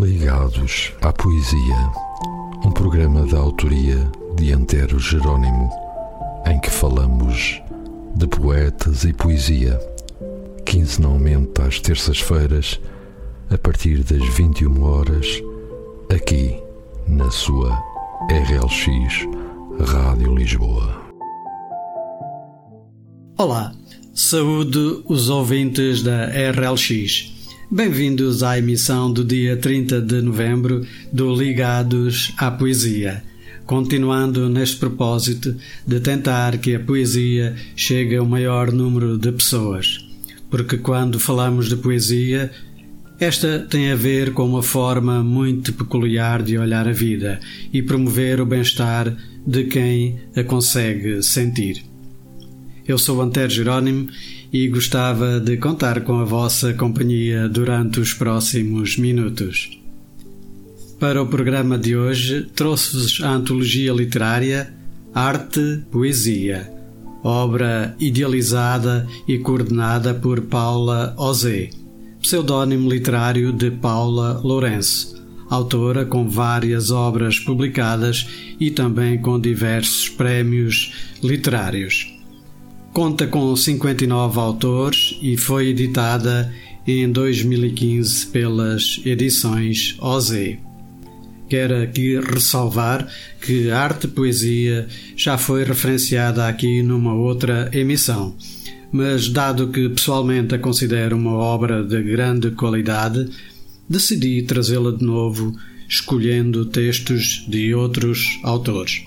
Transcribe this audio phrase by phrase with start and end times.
[0.00, 1.92] Ligados à Poesia,
[2.64, 5.68] um programa da autoria de Antero Jerónimo,
[6.46, 7.60] em que falamos
[8.14, 9.76] de poetas e poesia,
[10.64, 12.80] quinzenalmente às terças-feiras,
[13.50, 15.42] a partir das 21 horas,
[16.14, 16.56] aqui
[17.08, 17.76] na sua
[18.30, 19.26] RLX
[19.84, 21.02] Rádio Lisboa.
[23.36, 23.74] Olá,
[24.14, 27.37] saúde os ouvintes da RLX.
[27.70, 33.22] Bem-vindos à emissão do dia 30 de novembro do Ligados à Poesia.
[33.66, 35.54] Continuando neste propósito
[35.86, 39.98] de tentar que a poesia chegue ao maior número de pessoas.
[40.48, 42.50] Porque quando falamos de poesia,
[43.20, 47.38] esta tem a ver com uma forma muito peculiar de olhar a vida
[47.70, 49.14] e promover o bem-estar
[49.46, 51.84] de quem a consegue sentir.
[52.86, 54.08] Eu sou Antero Jerónimo
[54.52, 59.78] e gostava de contar com a vossa companhia durante os próximos minutos.
[60.98, 64.74] Para o programa de hoje, trouxe-vos a antologia literária
[65.14, 66.68] Arte Poesia,
[67.22, 71.70] obra idealizada e coordenada por Paula Ozé,
[72.20, 78.26] pseudónimo literário de Paula Lourenço, autora com várias obras publicadas
[78.58, 82.17] e também com diversos prémios literários.
[82.98, 86.52] Conta com 59 autores e foi editada
[86.84, 90.56] em 2015 pelas edições OZ.
[91.48, 93.06] Quero aqui ressalvar
[93.40, 98.34] que Arte Poesia já foi referenciada aqui numa outra emissão,
[98.90, 103.30] mas dado que pessoalmente a considero uma obra de grande qualidade,
[103.88, 105.56] decidi trazê-la de novo,
[105.88, 109.04] escolhendo textos de outros autores.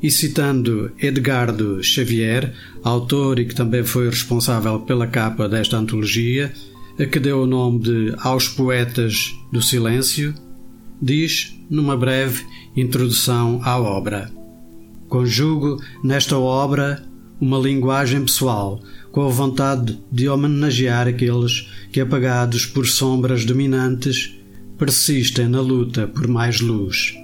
[0.00, 2.54] E citando Edgardo Xavier,
[2.84, 6.52] autor e que também foi responsável pela capa desta antologia,
[6.98, 10.34] a que deu o nome de Aos Poetas do Silêncio,
[11.02, 12.44] diz numa breve
[12.76, 14.30] introdução à obra:
[15.08, 17.04] Conjugo nesta obra
[17.40, 18.80] uma linguagem pessoal,
[19.10, 24.36] com a vontade de homenagear aqueles que, apagados por sombras dominantes,
[24.76, 27.16] persistem na luta por mais luz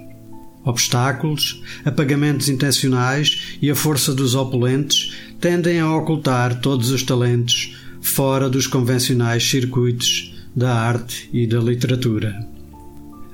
[0.65, 8.49] obstáculos, apagamentos intencionais e a força dos opulentes tendem a ocultar todos os talentos fora
[8.49, 12.35] dos convencionais circuitos da arte e da literatura.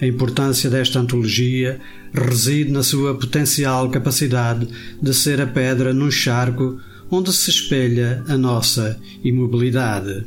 [0.02, 1.80] A importância desta antologia
[2.14, 4.68] reside na sua potencial capacidade
[5.02, 10.24] de ser a pedra num charco onde se espelha a nossa imobilidade.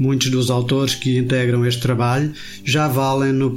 [0.00, 2.32] Muitos dos autores que integram este trabalho
[2.64, 3.54] já valem no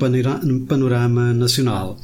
[0.67, 1.97] panorama nacional,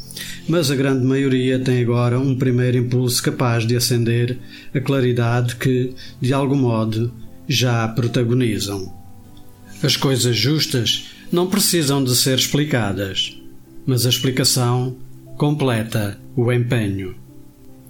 [0.47, 4.38] mas a grande maioria tem agora um primeiro impulso capaz de acender
[4.73, 7.11] a claridade que, de algum modo,
[7.49, 8.97] já protagonizam.
[9.83, 13.38] As coisas justas não precisam de ser explicadas,
[13.85, 14.95] mas a explicação
[15.35, 17.13] completa o empenho.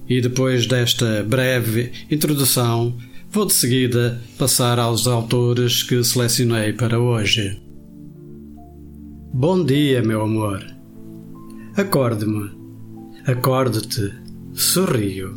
[0.09, 2.97] E depois desta breve introdução,
[3.31, 7.61] Vou de seguida passar aos autores que selecionei para hoje.
[9.31, 10.65] Bom dia, meu amor.
[11.77, 12.49] Acorde-me.
[13.27, 14.11] Acorde-te.
[14.51, 15.35] Sorrio.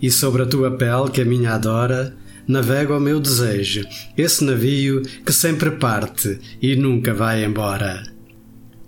[0.00, 2.16] E sobre a tua pele que a minha adora,
[2.48, 3.86] navega o meu desejo,
[4.16, 8.02] esse navio que sempre parte e nunca vai embora.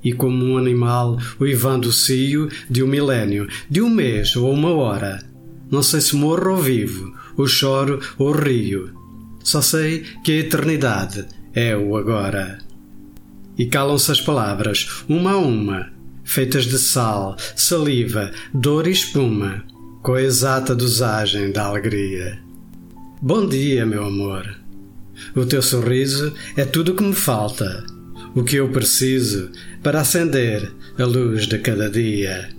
[0.02, 4.72] E como um animal uivando o cio de um milénio, de um mês ou uma
[4.72, 5.22] hora,
[5.70, 8.92] não sei se morro ou vivo, ou choro ou rio.
[9.42, 12.58] Só sei que a eternidade é o agora.
[13.56, 15.90] E calam-se as palavras, uma a uma,
[16.24, 19.64] feitas de sal, saliva, dor e espuma,
[20.02, 22.38] com a exata dosagem da alegria.
[23.20, 24.56] Bom dia, meu amor.
[25.34, 27.84] O teu sorriso é tudo o que me falta,
[28.34, 29.50] o que eu preciso
[29.82, 32.57] para acender a luz de cada dia.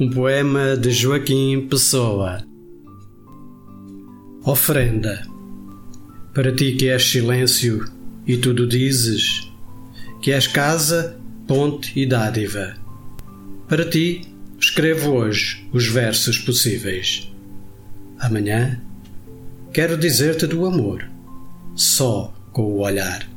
[0.00, 2.42] Um poema de Joaquim Pessoa.
[4.42, 5.26] Ofrenda.
[6.32, 7.84] Para ti que és silêncio
[8.26, 9.52] e tudo dizes,
[10.22, 12.76] que és casa, ponte e dádiva.
[13.68, 14.22] Para ti
[14.58, 17.30] escrevo hoje os versos possíveis.
[18.18, 18.80] Amanhã
[19.70, 21.06] quero dizer-te do amor,
[21.76, 23.28] só com o olhar.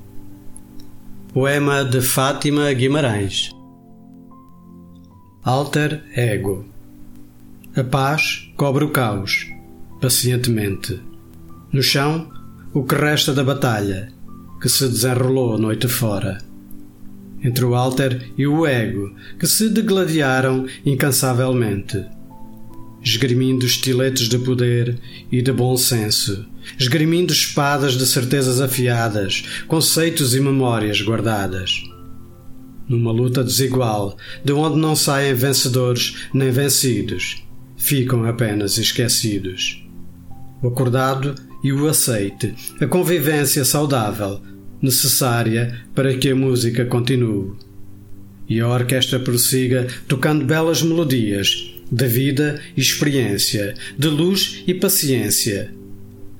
[1.33, 3.51] Poema de Fátima Guimarães.
[5.45, 6.65] Alter ego.
[7.75, 9.45] A paz cobre o caos,
[9.99, 11.01] pacientemente.
[11.69, 12.31] No chão,
[12.73, 14.09] o que resta da batalha,
[14.61, 16.37] que se desenrolou noite fora.
[17.43, 22.05] Entre o alter e o ego, que se degladiaram incansavelmente.
[23.03, 24.97] Esgrimindo estiletes de poder
[25.29, 26.45] e de bom senso,
[26.79, 31.83] esgrimindo espadas de certezas afiadas, conceitos e memórias guardadas
[32.87, 37.43] numa luta desigual, de onde não saem vencedores nem vencidos,
[37.77, 39.85] ficam apenas esquecidos.
[40.61, 44.41] O acordado e o aceite, a convivência saudável,
[44.81, 47.53] necessária para que a música continue.
[48.49, 55.73] E a orquestra prossiga tocando belas melodias de vida e experiência, de luz e paciência,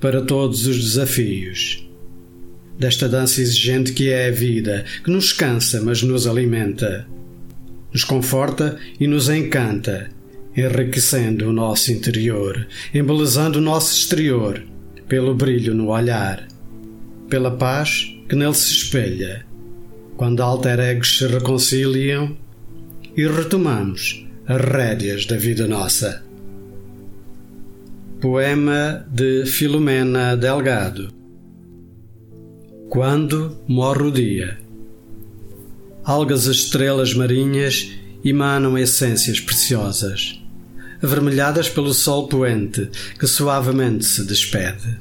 [0.00, 1.83] para todos os desafios.
[2.78, 7.06] Desta dança exigente que é a vida, que nos cansa, mas nos alimenta,
[7.92, 10.10] nos conforta e nos encanta,
[10.56, 14.62] enriquecendo o nosso interior, embelezando o nosso exterior,
[15.08, 16.48] pelo brilho no olhar,
[17.28, 19.46] pela paz que nele se espelha,
[20.16, 22.36] quando alter egos se reconciliam
[23.16, 26.24] e retomamos as rédeas da vida nossa.
[28.20, 31.23] Poema de Filomena Delgado
[32.88, 34.58] Quando morre o dia
[36.04, 37.92] Algas as estrelas marinhas
[38.24, 40.40] emanam essências preciosas,
[41.02, 44.98] avermelhadas pelo sol poente que suavemente se despede.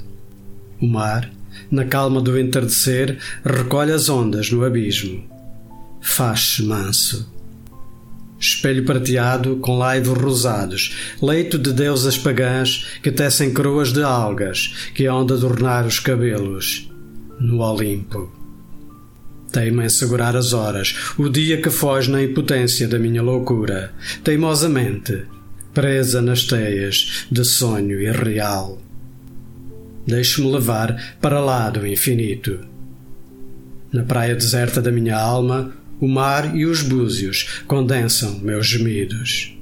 [0.82, 1.30] O mar
[1.70, 5.24] na calma do entardecer, recolhe as ondas no abismo.
[6.02, 7.32] Faz-se manso.
[8.40, 15.06] Espelho prateado com laivos rosados, leito de deusas pagãs que tecem coroas de algas que
[15.06, 16.93] hão de adornar os cabelos
[17.40, 18.32] no Olimpo.
[19.52, 23.94] Teima em segurar as horas, o dia que foge na impotência da minha loucura,
[24.24, 25.26] teimosamente,
[25.74, 28.82] presa nas teias de sonho irreal.
[30.08, 32.60] Deixo-me levar para lá do infinito.
[33.92, 39.56] Na praia deserta da minha alma, o mar e os búzios condensam meus gemidos.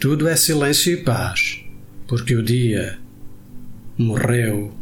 [0.00, 1.60] Tudo é silêncio e paz,
[2.08, 2.98] porque o dia
[3.96, 4.81] morreu.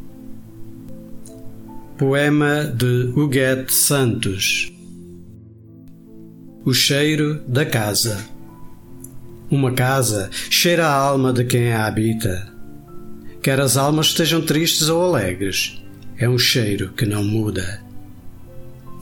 [2.00, 4.72] Poema de Huguete Santos
[6.64, 8.24] O cheiro da casa.
[9.50, 12.50] Uma casa cheira a alma de quem a habita
[13.42, 15.78] quer as almas estejam tristes ou alegres.
[16.16, 17.82] É um cheiro que não muda.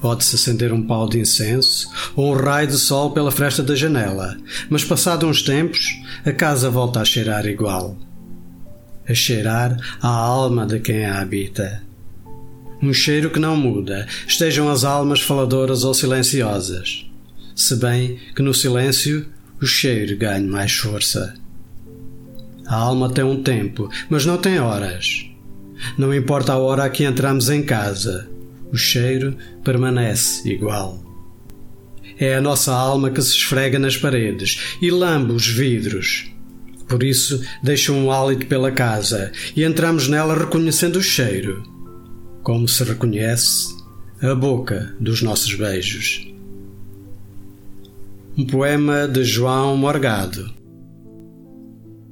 [0.01, 4.37] Pode-se acender um pau de incenso ou um raio de sol pela fresta da janela,
[4.69, 5.95] mas passado uns tempos,
[6.27, 7.97] a casa volta a cheirar igual.
[9.09, 11.87] A cheirar a alma de quem a habita.
[12.81, 17.07] Um cheiro que não muda, estejam as almas faladoras ou silenciosas.
[17.55, 19.27] Se bem que no silêncio
[19.61, 21.35] o cheiro ganha mais força.
[22.67, 25.29] A alma tem um tempo, mas não tem horas.
[25.97, 28.29] Não importa a hora a que entramos em casa,
[28.73, 31.03] o cheiro permanece igual.
[32.19, 36.31] É a nossa alma que se esfrega nas paredes e lambe os vidros.
[36.89, 41.63] Por isso, deixa um hálito pela casa e entramos nela reconhecendo o cheiro,
[42.43, 43.77] como se reconhece
[44.21, 46.27] a boca dos nossos beijos.
[48.37, 50.51] Um poema de João Morgado.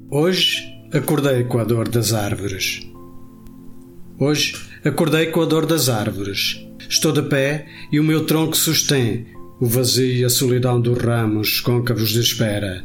[0.09, 2.87] Hoje acordei com a dor das árvores.
[4.19, 6.65] Hoje acordei com a dor das árvores.
[6.89, 9.27] Estou de pé e o meu tronco sustém
[9.59, 12.83] o vazio e a solidão dos ramos côncavos de espera,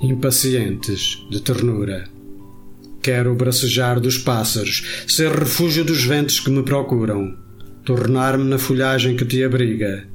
[0.00, 2.04] impacientes de ternura.
[3.02, 7.36] Quero bracejar dos pássaros, ser refúgio dos ventos que me procuram,
[7.84, 10.06] tornar-me na folhagem que te abriga,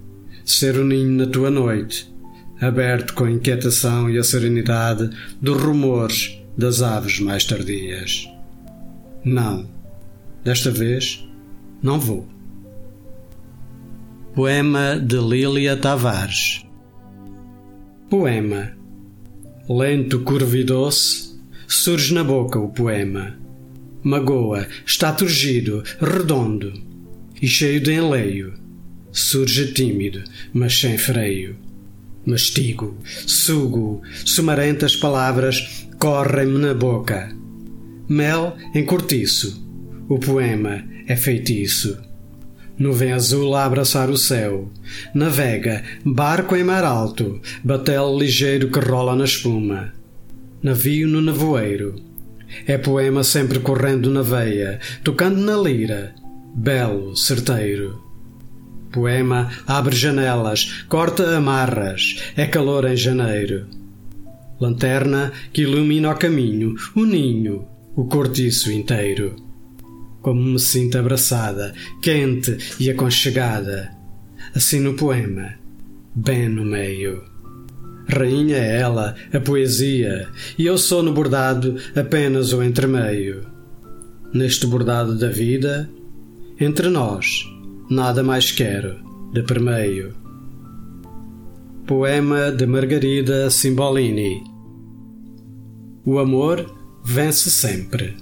[0.46, 2.10] ser o ninho na tua noite,
[2.62, 5.10] aberto com a inquietação e a serenidade
[5.42, 8.26] dos rumores das aves mais tardias.
[9.24, 9.70] Não,
[10.44, 11.28] desta vez
[11.84, 12.26] não vou.
[14.34, 16.64] Poema de Lília Tavares
[18.10, 18.78] Poema
[19.68, 21.27] Lento, curvo e doce,
[21.68, 23.38] surge na boca o poema.
[24.02, 26.74] Magoa, está turgido, redondo
[27.42, 28.54] e cheio de enleio.
[29.12, 31.58] Surge tímido, mas sem freio.
[32.26, 37.34] Mastigo, sugo, sumarentas palavras correm-me na boca.
[38.08, 39.66] Mel em cortiço,
[40.08, 41.98] o poema é feitiço.
[42.78, 44.72] Nuvem azul a abraçar o céu,
[45.14, 49.97] navega, barco em mar alto, batel ligeiro que rola na espuma.
[50.62, 51.96] Navio no nevoeiro,
[52.66, 56.14] é poema sempre correndo na veia, tocando na lira,
[56.56, 58.04] belo, certeiro.
[58.92, 63.78] Poema abre janelas, corta amarras, é calor em janeiro
[64.60, 69.36] lanterna que ilumina o caminho, o ninho, o cortiço inteiro.
[70.22, 73.92] Como me sinto abraçada, quente e aconchegada,
[74.54, 75.54] assim no poema,
[76.14, 77.24] bem no meio.
[78.08, 83.42] Rainha é ela, a poesia, e eu sou no bordado apenas o entremeio.
[84.34, 85.90] Neste bordado da vida,
[86.60, 87.44] entre nós,
[87.90, 88.96] nada mais quero
[89.34, 90.14] de permeio.
[91.86, 94.44] Poema de Margarida Simbolini
[96.06, 96.74] O amor
[97.04, 98.16] vence sempre.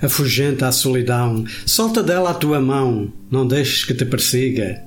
[0.00, 4.82] Afugenta a solidão, solta dela a tua mão, não deixes que te persiga.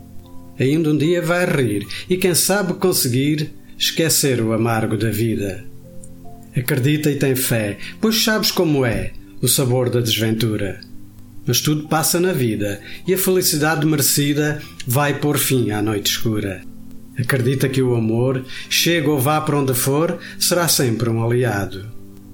[0.60, 5.64] Ainda um dia vai rir e quem sabe conseguir esquecer o amargo da vida.
[6.56, 10.82] Acredita e tem fé, pois sabes como é o sabor da desventura.
[11.46, 16.62] Mas tudo passa na vida e a felicidade merecida vai pôr fim à noite escura.
[17.18, 21.86] Acredita que o amor, chega ou vá para onde for, será sempre um aliado.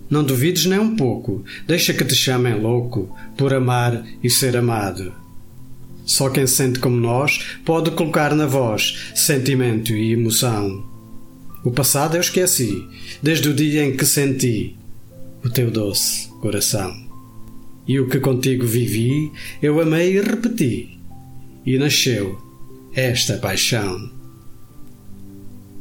[0.09, 5.13] Não duvides nem um pouco, deixa que te chamem louco por amar e ser amado.
[6.05, 10.92] Só quem sente como nós pode colocar na voz sentimento e emoção.
[11.63, 12.85] O passado eu esqueci,
[13.21, 14.75] desde o dia em que senti
[15.43, 16.93] o teu doce coração.
[17.87, 20.97] E o que contigo vivi, eu amei e repeti,
[21.65, 22.37] e nasceu
[22.93, 24.11] esta paixão.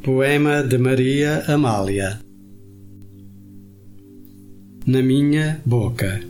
[0.03, 2.19] Poema de Maria Amália
[4.85, 6.21] Na minha boca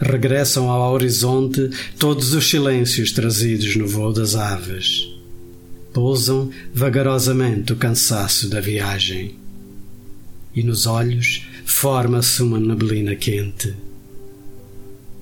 [0.00, 5.09] Regressam ao horizonte todos os silêncios trazidos no voo das aves.
[5.92, 9.36] Pousam vagarosamente o cansaço da viagem.
[10.54, 13.74] E nos olhos forma-se uma neblina quente.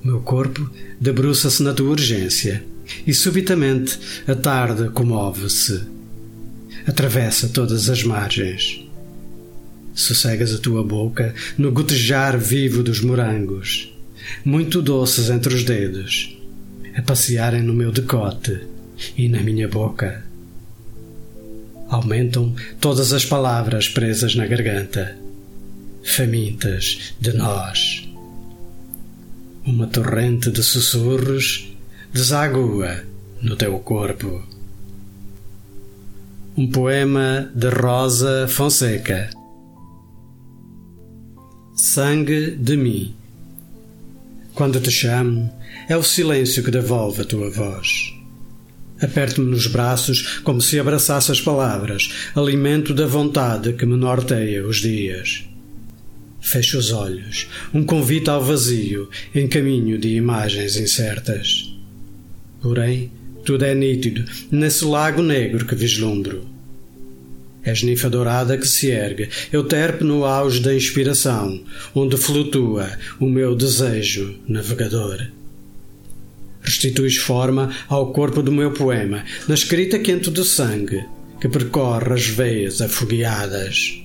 [0.03, 0.71] Meu corpo
[1.01, 2.65] debruça-se na tua urgência
[3.07, 5.99] e subitamente a tarde comove-se
[6.89, 8.85] atravessa todas as margens.
[9.95, 13.95] Sossegas a tua boca no gotejar vivo dos morangos,
[14.45, 16.39] muito doces entre os dedos,
[16.97, 18.61] a passearem no meu decote
[19.17, 20.25] e na minha boca.
[21.89, 25.17] Aumentam todas as palavras presas na garganta,
[26.05, 28.07] famintas de nós.
[29.65, 31.73] Uma torrente de sussurros
[32.13, 33.05] desagua
[33.41, 34.43] no teu corpo.
[36.57, 39.31] Um poema de Rosa Fonseca.
[41.75, 43.15] Sangue de mim.
[44.55, 45.51] Quando te chamo,
[45.89, 48.18] é o silêncio que devolve a tua voz.
[49.01, 54.79] Aperto-me nos braços como se abraçasse as palavras, alimento da vontade que me norteia os
[54.79, 55.45] dias.
[56.41, 61.73] Fecho os olhos, um convite ao vazio, em caminho de imagens incertas.
[62.61, 63.11] Porém,
[63.45, 66.47] tudo é nítido nesse lago negro que vislumbro.
[67.63, 71.61] És ninfa dourada que se ergue, eu terpe no auge da inspiração,
[71.95, 72.91] onde flutua
[73.21, 75.29] o meu desejo navegador.
[76.69, 81.03] Restituis forma ao corpo do meu poema, na escrita quente do sangue,
[81.41, 84.03] que percorre as veias afogueadas.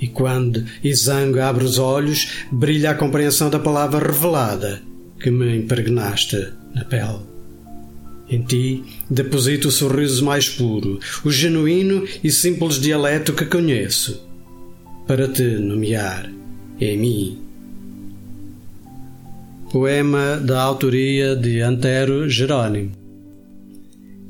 [0.00, 4.82] E quando Izango abre os olhos, brilha a compreensão da palavra revelada
[5.20, 7.20] que me impregnaste na pele.
[8.28, 14.26] Em ti deposito o sorriso mais puro, o genuíno e simples dialeto que conheço,
[15.06, 16.28] para te nomear
[16.80, 17.47] em mim.
[19.70, 22.92] Poema da autoria de Antero Jerônimo.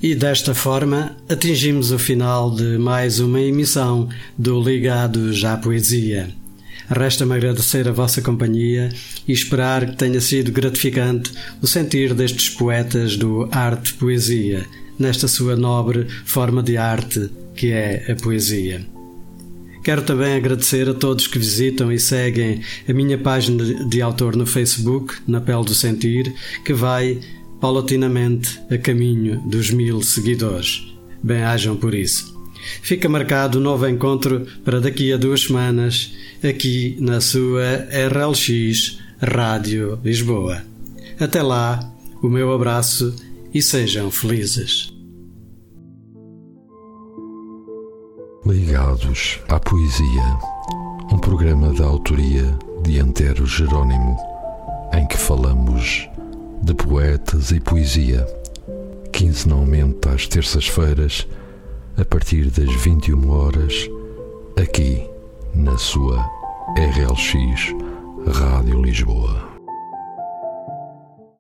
[0.03, 6.29] E desta forma atingimos o final de mais uma emissão do Ligados à Poesia.
[6.91, 8.89] Resta-me agradecer a vossa companhia
[9.29, 14.67] e esperar que tenha sido gratificante o sentir destes poetas do arte poesia,
[14.99, 18.98] nesta sua nobre forma de arte que é a poesia.
[19.83, 24.47] Quero também agradecer a todos que visitam e seguem a minha página de autor no
[24.47, 27.19] Facebook, Na Pele do Sentir, que vai
[27.61, 30.95] paulatinamente a caminho dos mil seguidores.
[31.23, 32.37] Bem-ajam por isso.
[32.83, 39.99] Fica marcado o novo encontro para daqui a duas semanas, aqui na sua RLX Rádio
[40.05, 40.63] Lisboa.
[41.19, 41.93] Até lá,
[42.23, 43.15] o meu abraço
[43.53, 44.98] e sejam felizes.
[48.49, 50.39] Ligados à Poesia,
[51.13, 54.17] um programa da autoria de Antero Jerônimo,
[54.95, 56.09] em que falamos
[56.63, 58.27] de poetas e poesia,
[59.13, 61.29] quinzenalmente às terças-feiras
[61.99, 63.87] a partir das 21 horas,
[64.59, 65.07] aqui
[65.55, 66.19] na sua
[66.75, 67.75] RLX
[68.33, 69.48] Rádio Lisboa.